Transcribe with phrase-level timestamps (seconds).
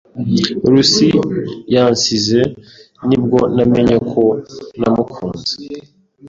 [0.71, 1.09] Lucy
[1.73, 2.39] yansize
[3.07, 4.23] ni bwo namenye ko
[4.79, 5.55] namukunze.